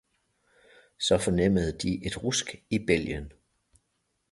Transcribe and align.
Så 0.99 1.17
fornemmede 1.17 1.77
de 1.77 2.05
et 2.05 2.23
rusk 2.23 2.55
i 2.69 2.85
bælgen. 2.87 3.31